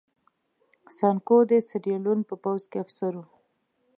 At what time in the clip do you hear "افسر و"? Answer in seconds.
2.83-3.23